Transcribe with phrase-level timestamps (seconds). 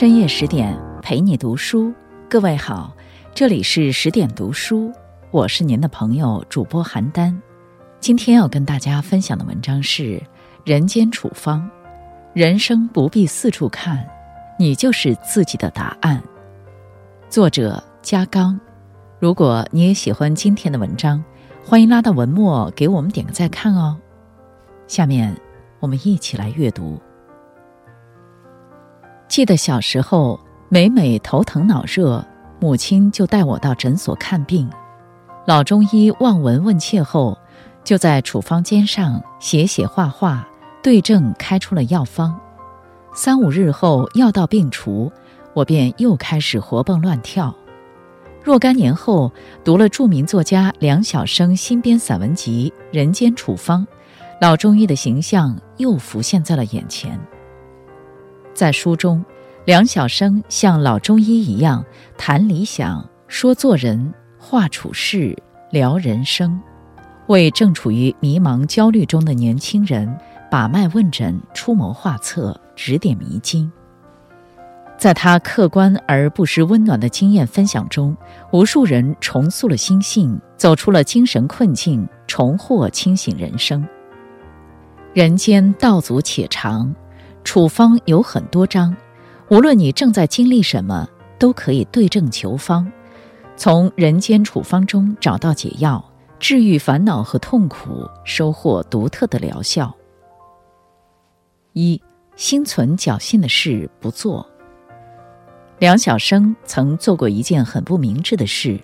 [0.00, 1.92] 深夜十点陪你读书，
[2.26, 2.96] 各位好，
[3.34, 4.90] 这里是十点读书，
[5.30, 7.38] 我是您的朋友主播邯郸。
[8.00, 10.02] 今天要跟大家分享的文章是
[10.64, 11.60] 《人间处方》，
[12.32, 14.08] 人生不必四处看，
[14.58, 16.22] 你就是自己的答案。
[17.28, 18.58] 作者加刚。
[19.18, 21.22] 如果你也喜欢今天的文章，
[21.62, 23.98] 欢迎拉到文末给我们点个再看哦。
[24.86, 25.36] 下面
[25.78, 26.98] 我们一起来阅读。
[29.30, 32.26] 记得小时候，每每头疼脑热，
[32.58, 34.68] 母亲就带我到诊所看病。
[35.46, 37.38] 老中医望闻问切后，
[37.84, 40.44] 就在处方笺上写写画画，
[40.82, 42.36] 对症开出了药方。
[43.14, 45.12] 三五日后，药到病除，
[45.54, 47.54] 我便又开始活蹦乱跳。
[48.42, 53.86] 若干年后，读了著名作家梁晓声新编散文集《人间处方》，
[54.40, 57.16] 老中医的形象又浮现在了眼前。
[58.54, 59.24] 在书中，
[59.64, 61.84] 梁晓声像老中医一样
[62.18, 65.36] 谈理想、说做人、话处事、
[65.70, 66.60] 聊人生，
[67.28, 70.14] 为正处于迷茫焦虑中的年轻人
[70.50, 73.70] 把脉问诊、出谋划策、指点迷津。
[74.98, 78.14] 在他客观而不失温暖的经验分享中，
[78.52, 83.86] 无数人重塑了心性，走出了精神困境，重获清醒人生。
[85.14, 86.94] 人间道阻且长。
[87.44, 88.96] 处方有很多章，
[89.48, 92.90] 无论你正在经历什么，都可以对症求方，
[93.56, 96.04] 从人间处方中找到解药，
[96.38, 99.92] 治愈烦恼和痛苦，收获独特的疗效。
[101.72, 102.00] 一
[102.36, 104.46] 心存侥幸的事不做。
[105.78, 108.78] 梁晓声曾做过一件很不明智的事。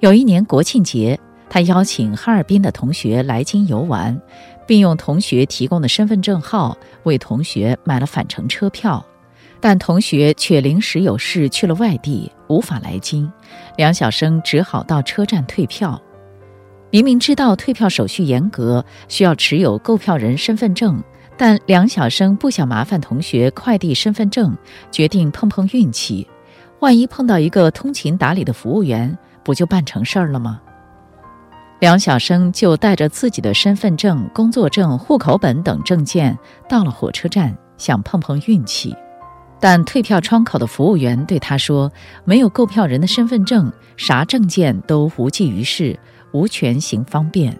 [0.00, 1.18] 有一年国庆节，
[1.50, 4.18] 他邀请哈尔滨的同学来京游玩。
[4.66, 9.04] 并用同学提供的身份证号为同学买了返程车票，
[9.60, 13.30] 但同学却临时有事去了外地，无法来京。
[13.76, 16.00] 梁晓声只好到车站退票。
[16.90, 21.02] 明明知道退票手续严格，需要持有购票人身份证，
[21.38, 24.54] 但梁晓声不想麻烦同学快递身份证，
[24.90, 26.28] 决定碰碰运气。
[26.80, 30.60] 万一碰到一个通情达理的服务员，不就办成事儿了吗？
[31.82, 36.38] 梁晓声就带着自己的身份证、工作证、户口本等证件
[36.68, 38.94] 到了火车站，想碰碰运气。
[39.58, 41.90] 但退票窗口的服务员对他说
[42.24, 45.98] ：“没有购票人的身份证，啥证件都无济于事，
[46.30, 47.58] 无权行方便。”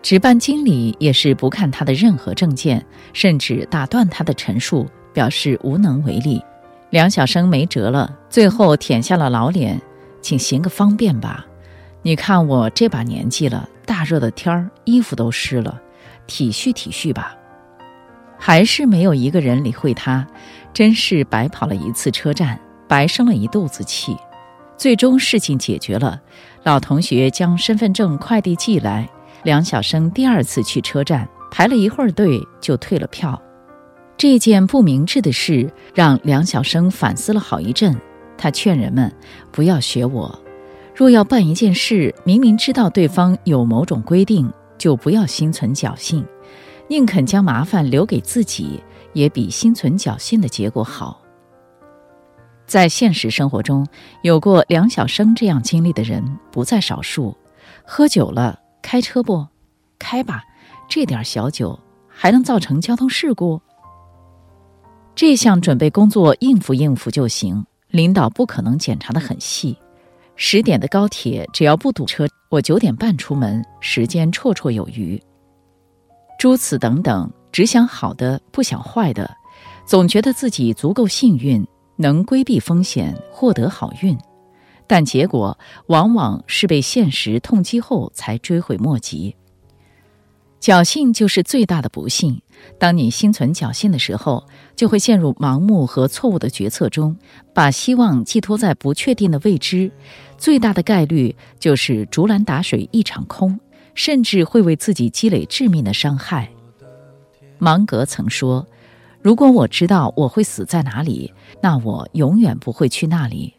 [0.00, 6.42] 值班经理也是不看他的任何证件，甚至打断他的陈述，表示无能为力。
[6.88, 9.78] 梁晓声没辙了，最后舔下了老脸
[10.22, 11.44] ：“请行个方便吧。”
[12.08, 15.78] 你看我这把年纪了，大热的天儿，衣服都湿了，
[16.26, 17.36] 体恤体恤吧。
[18.38, 20.26] 还是没有一个人理会他，
[20.72, 22.58] 真是白跑了一次车站，
[22.88, 24.16] 白生了一肚子气。
[24.78, 26.18] 最终事情解决了，
[26.62, 29.06] 老同学将身份证快递寄来，
[29.42, 33.38] 梁晓声第二次去车站排了一会儿队就退了票。
[34.16, 37.94] 这件不明智的事让梁晓声反思了好一阵，
[38.38, 39.14] 他劝人们
[39.52, 40.42] 不要学我。
[40.98, 46.26] 若要办一件事，明明知道对方有某种规定，就不要心存侥幸，
[46.88, 48.82] 宁肯将麻烦留给自己，
[49.12, 51.22] 也比心存侥幸的结果好。
[52.66, 53.86] 在现实生活中，
[54.22, 56.20] 有过梁晓声这样经历的人
[56.50, 57.32] 不在少数。
[57.84, 59.46] 喝酒了，开车不？
[60.00, 60.42] 开吧，
[60.88, 61.78] 这点小酒
[62.08, 63.62] 还能造成交通事故？
[65.14, 69.78] 这项准备工作应付应付就行，领导不可能检查的很细。
[70.40, 75.20] 十点的高铁，只要不堵车，我九点半出门，时间绰绰有余。
[76.38, 79.28] 诸此等等，只想好的，不想坏的，
[79.84, 81.66] 总觉得自己足够幸运，
[81.96, 84.16] 能规避风险，获得好运，
[84.86, 89.34] 但结果往往是被现实痛击后才追悔莫及。
[90.60, 92.40] 侥幸就是最大的不幸。
[92.78, 94.44] 当你心存侥幸的时候，
[94.74, 97.16] 就会陷入盲目和错误的决策中，
[97.54, 99.90] 把希望寄托在不确定的未知，
[100.36, 103.58] 最大的概率就是竹篮打水一场空，
[103.94, 106.50] 甚至会为自己积累致命的伤害。
[107.58, 108.66] 芒格曾说
[109.22, 111.32] ：“如果我知道我会死在哪里，
[111.62, 113.54] 那我永远不会去那里。”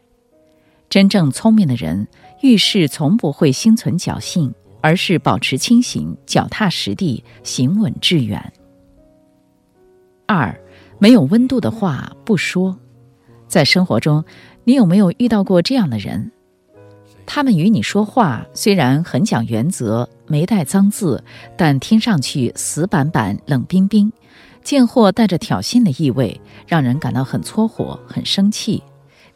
[0.90, 2.08] 真正聪明的人
[2.42, 4.54] 遇事从不会心存侥幸。
[4.82, 8.54] 而是保持清醒，脚踏实地，行稳致远。
[10.26, 10.56] 二，
[11.00, 12.78] 没有温度的话不说。
[13.48, 14.24] 在生活中，
[14.64, 16.32] 你有没有遇到过这样的人？
[17.26, 21.24] 他们与你说话虽然很讲原则，没带脏字，
[21.58, 24.12] 但听上去死板板、冷冰冰，
[24.64, 28.82] 贱货带着挑衅的意味，让人感到很搓火、很生气。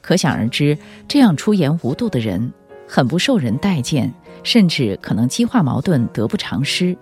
[0.02, 2.52] 可想而知，这样出言无度的人，
[2.88, 4.12] 很不受人待见，
[4.44, 6.96] 甚至可能激化矛盾，得不偿失。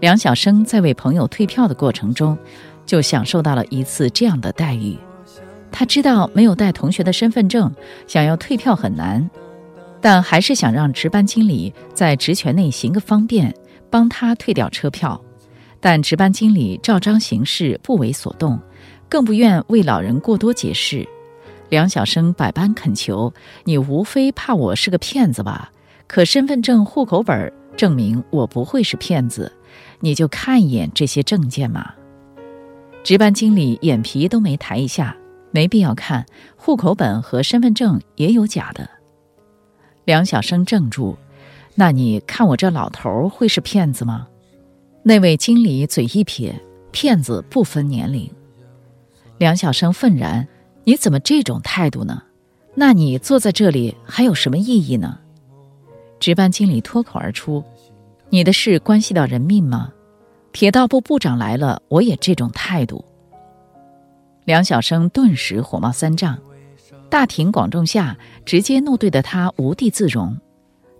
[0.00, 2.36] 梁晓声在为朋友退票的过程中，
[2.84, 4.98] 就享受到了一次这样的待遇。
[5.70, 7.72] 他知道没有带同学的身份证，
[8.06, 9.30] 想要退票很难，
[10.00, 13.54] 但还是想让值班经理在职权内行个方便，
[13.88, 15.18] 帮他退掉车票。
[15.80, 18.58] 但值班经理照章行事，不为所动，
[19.08, 21.08] 更不愿为老人过多解释。
[21.70, 23.32] 梁晓声百般恳求
[23.64, 25.72] ：“你无非怕我是个骗子吧？
[26.12, 29.50] 可身份证、户口本证明我不会是骗子。”
[29.98, 31.90] 你就看一眼这些证件嘛。
[33.02, 35.16] 值班经理眼皮都没抬一下，
[35.52, 38.86] 没必要看户口本和身份证也有假的。
[40.04, 41.16] 梁晓声怔住，
[41.76, 44.26] 那你看我这老头会是骗子吗？
[45.02, 46.54] 那位经理嘴一撇，
[46.90, 48.30] 骗子不分年龄。
[49.38, 50.46] 梁晓声愤然，
[50.84, 52.22] 你怎么这种态度呢？
[52.74, 55.20] 那你坐在这里还有什么意义呢？
[56.22, 57.64] 值班经理脱口而出。
[58.30, 59.92] 你的事关系到人命吗？
[60.52, 63.04] 铁道部部长来了，我也这种态度。
[64.44, 66.38] 梁晓声顿时火冒三丈，
[67.10, 68.16] 大庭广众下
[68.46, 70.38] 直接怒对的他无地自容。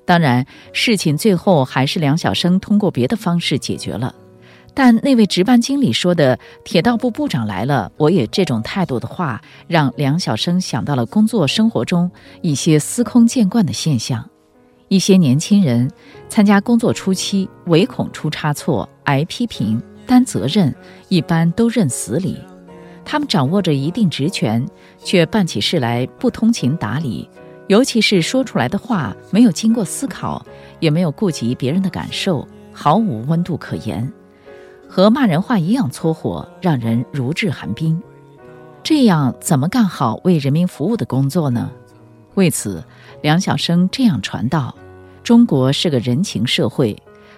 [0.05, 4.13] 当然，事情最后还是梁晓声通过别的方式解决了。
[4.75, 12.11] 但那位值班经理说的“铁道部部长来了，我也这种态度”的话，让梁晓声想到了工作生活中
[12.41, 14.29] 一些司空见惯的现象。
[14.93, 15.91] 一些年轻人
[16.29, 20.75] 参加工作初期，唯恐出差错，挨批评、担责任，
[21.09, 22.39] 一般都认死理。
[23.03, 24.63] 他们掌握着一定职权，
[25.03, 27.27] 却办起事来不通情达理，
[27.69, 30.45] 尤其是说出来的话没有经过思考，
[30.79, 34.13] 也没有顾及别人的感受，毫无温度可言，
[34.87, 37.99] 和骂人话一样搓火，让人如置寒冰。
[38.83, 41.73] 这样怎么干好为人民服务的工作呢？
[42.35, 42.85] 为此，
[43.23, 44.75] 梁晓声这样传道。
[45.23, 46.97] 中国是个人情社会，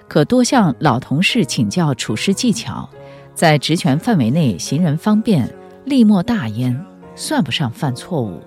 [0.08, 2.88] 可多向老同事请教处事技巧，
[3.34, 5.52] 在职权范围内行人方便，
[5.84, 6.78] 利莫大焉，
[7.14, 8.40] 算不上犯错误。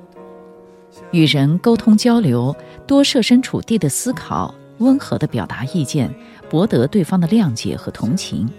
[1.11, 2.55] 与人沟通交流，
[2.87, 6.11] 多设身处地的思考，温和的表达意见，
[6.49, 8.49] 博得对方的谅解和同情。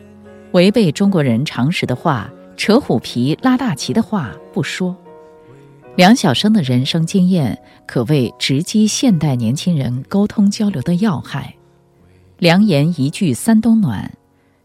[0.53, 4.97] 违背中国人常识的话，扯虎皮拉大旗的话不说。
[5.99, 11.56] 梁晓声的人生经验可谓直击现代年轻人沟通交流的要害。
[12.39, 14.09] 良言一句三冬暖，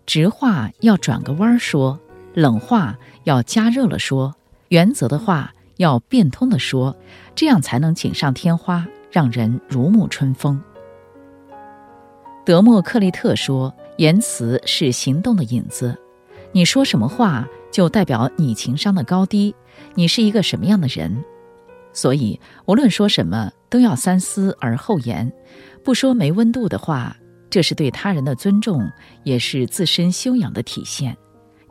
[0.05, 1.99] 直话要转个弯说，
[2.35, 4.35] 冷话要加热了说，
[4.67, 6.95] 原则的话要变通的说，
[7.33, 10.61] 这样才能锦上添花，让人如沐春风。
[12.45, 15.97] 德谟克利特说：“言辞是行动的影子，
[16.51, 19.53] 你说什么话，就代表你情商的高低。”
[19.95, 21.25] 你是一个什么样的人？
[21.91, 25.29] 所以无论说什么都要三思而后言，
[25.83, 27.17] 不说没温度的话。
[27.49, 28.81] 这是对他人的尊重，
[29.23, 31.15] 也是自身修养的体现。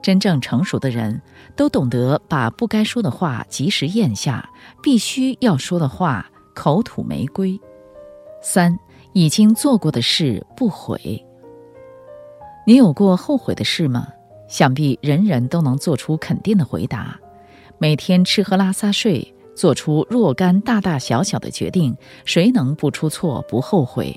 [0.01, 1.21] 真正成熟的人
[1.57, 4.49] 都懂得把不该说的话及时咽下，
[4.81, 7.59] 必须要说的话口吐玫瑰。
[8.41, 8.77] 三，
[9.13, 11.25] 已经做过的事不悔。
[12.65, 14.07] 你有过后悔的事吗？
[14.53, 17.19] 想必人人都能做出肯定的回答。
[17.79, 24.15] 每天吃喝拉撒睡，做出若干大大小小的决定，谁能不出错不后悔？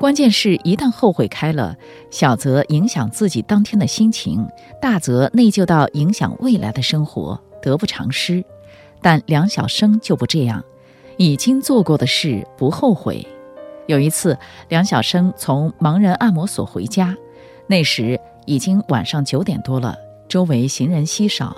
[0.00, 1.76] 关键是一旦后悔开了，
[2.10, 4.44] 小则影响自己当天的心情，
[4.80, 8.44] 大则内疚到影响未来的生活，得不偿失。
[9.00, 10.60] 但梁晓声就不这样，
[11.18, 13.24] 已经做过的事不后悔。
[13.86, 14.36] 有一次，
[14.68, 17.16] 梁晓声从盲人按摩所回家，
[17.68, 19.96] 那时已经晚上九点多了，
[20.28, 21.56] 周围行人稀少。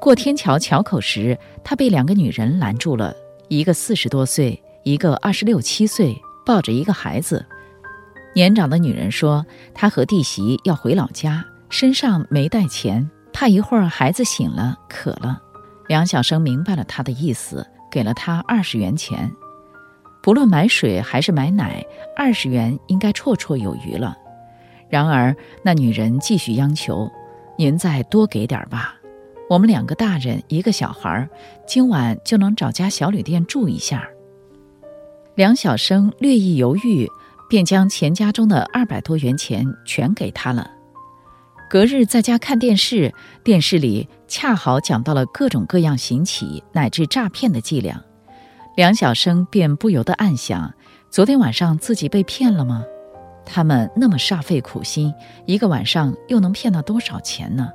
[0.00, 3.14] 过天桥桥口时，他被两个女人拦住了，
[3.48, 7.44] 一个四十多岁，一个二十六七岁，抱着一个孩子。
[8.34, 15.40] 年长的女人说：“她和弟媳要回老家，身上没带钱，怕一会儿孩子醒了渴了。”
[15.88, 19.30] 梁晓声明白了他的意思，给了他二十元钱。
[20.22, 21.84] 不论买水还是买奶，
[22.16, 24.16] 二十元应该绰绰有余了。
[24.92, 27.10] 然而那女人继续央求
[27.56, 28.94] ：“您再多给点吧。”
[29.48, 31.26] 我们两个大人，一个小孩，
[31.66, 34.06] 今晚就能找家小旅店住一下。
[35.34, 37.08] 梁晓声略一犹豫，
[37.48, 40.70] 便将钱家中的二百多元钱全给他了。
[41.70, 47.98] 隔日在家看电视，电视里恰好讲到了各种各样行乞乃至诈骗的伎俩，
[48.76, 50.70] 梁晓声便不由得暗想：
[51.08, 52.84] 昨天晚上自己被骗了吗？
[53.44, 55.12] 他们那么煞费苦心，
[55.44, 57.70] 一个晚上又能骗到多少钱呢？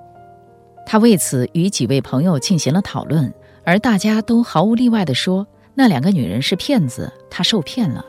[0.85, 3.33] 他为此与几位朋友进行了讨论，
[3.65, 8.05] 而大家都毫无例外地说那两个女人是骗子，他受骗了。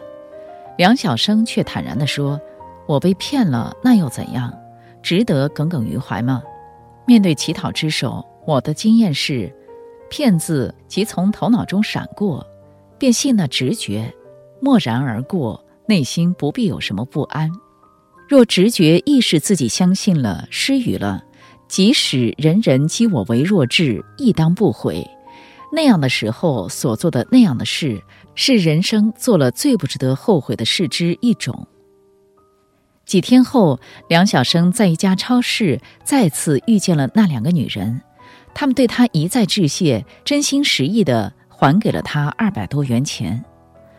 [0.76, 2.40] 梁晓声却坦然地说
[2.86, 4.56] ：“我被骗了，那又怎样？
[5.02, 6.42] 值得耿耿于怀吗？”
[7.04, 9.52] 面对乞讨之手，我的经验是，
[10.08, 12.46] 骗字即从头脑中闪过，
[12.96, 14.14] 便信那直觉，
[14.60, 17.50] 默然而过，内心不必有什么不安。
[18.28, 21.25] 若直觉意识自己相信了，失语了。
[21.66, 25.07] 即使人人讥我为弱智，亦当不悔。
[25.73, 28.02] 那样的时候所做的那样的事，
[28.35, 31.66] 是人生做了最不值得后悔的事之一种。
[33.04, 38.00] 几天后，梁晓声在一家超市再次遇见了那两个女人，
[38.54, 43.45] 她们对他一再致谢，真心实意地还给了他二百多元钱。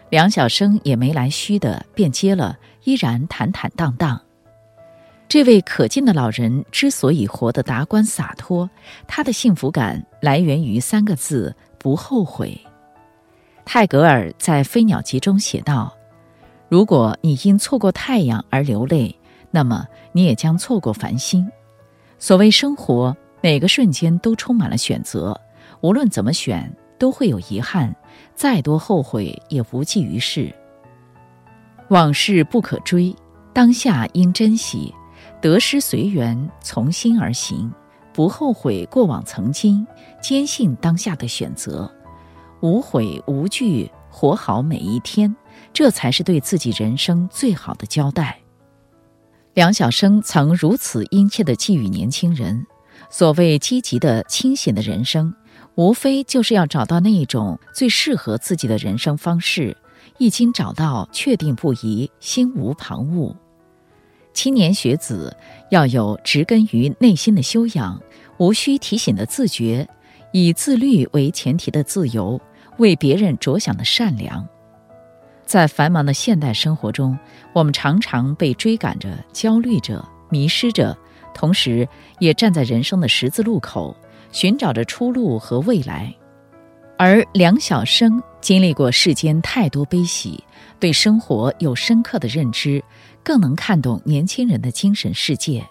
[0.09, 4.19] 梁晓声也没来虚的，便接了，依然坦坦荡荡。
[5.27, 8.67] 这位可敬的老人之所以活得达观洒脱，
[9.07, 12.59] 他的幸福感来源于三个字：不后悔。
[13.63, 15.95] 泰戈尔在《飞鸟集》中写道
[16.67, 19.15] ：“如果你因错过太阳而流泪，
[19.51, 21.47] 那么你也将错过繁星。”
[22.17, 25.39] 所谓生活，每个瞬间都充满了选择，
[25.81, 27.95] 无论怎么选，都会有遗憾，
[28.35, 30.53] 再多后悔也无济于事。
[31.89, 33.15] 往事不可追，
[33.53, 34.93] 当下应珍惜。
[35.41, 37.71] 得失随缘，从心而行，
[38.13, 39.87] 不后悔过往曾经，
[40.21, 41.89] 坚信当下的选择，
[42.59, 45.33] 无悔无惧，活好每一天，
[45.71, 48.37] 这才是对自己人生最好的交代。
[49.53, 52.65] 梁晓声曾如此殷切地寄予年轻人：
[53.09, 55.33] 所谓积极的、清醒的人生，
[55.79, 59.77] 无非就是要找到那一种最适合自己的人生方式。
[60.17, 63.33] 一经找到，确定不移，心无旁骛。
[64.33, 65.33] 青年学子
[65.71, 67.97] 要有植根于内心的修养，
[68.39, 69.87] 无需提醒的自觉，
[70.33, 72.41] 以自律为前提的自由，
[72.77, 74.45] 为别人着想的善良。
[75.45, 77.17] 在繁忙的现代生活中，
[77.53, 80.97] 我们常常被追赶着、焦虑着、迷失着，
[81.33, 81.87] 同时
[82.19, 83.95] 也站在人生的十字路口，
[84.31, 86.13] 寻找着出路和未来。
[86.97, 90.43] 而梁晓声经历过世间太多悲喜，
[90.79, 92.83] 对生活有深刻的认知。
[93.21, 95.63] 更能看懂年轻人的精神世界。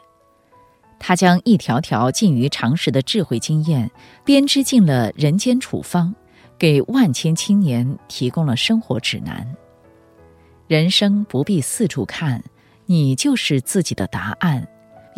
[1.00, 3.90] 他将一条条近于常识的智慧经验
[4.24, 6.14] 编织进了人间处方，
[6.58, 9.46] 给万千青年提供了生活指南。
[10.68, 12.44] 人生不必四处看，
[12.86, 14.68] 你就是自己的答案。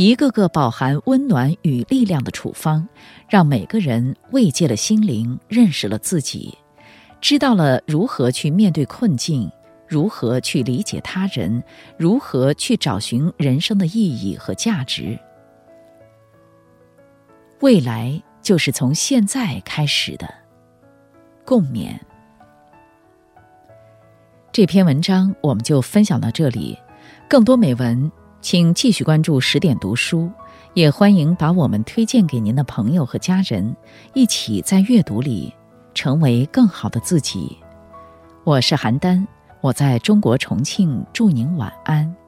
[0.01, 2.89] 一个个饱含温暖与力量的处方，
[3.29, 6.57] 让每个人慰藉了心灵，认识了自己，
[7.21, 9.53] 知道了如何去面对困境。
[9.87, 11.63] 如何去理解他人？
[11.99, 15.19] 如何去找寻人生的意义和价值？
[17.61, 20.27] 未来就是从现在开始的。
[21.45, 21.91] 共勉。
[24.51, 26.79] 这篇文章我们就分享到这里，
[27.29, 30.31] 更多美文请继续关注十点读书，
[30.75, 33.77] 也欢迎把我们推荐给您的朋友和家人，
[34.15, 35.53] 一起在阅读里
[35.95, 37.57] 成为更好的自己。
[38.45, 39.27] 我是邯郸。
[39.61, 42.20] 我在中国重庆，祝您晚安。